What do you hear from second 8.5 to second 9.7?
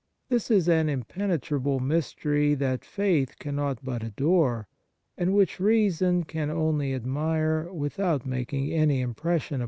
any impres sion upon it.